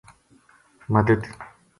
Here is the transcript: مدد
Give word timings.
مدد 0.89 1.27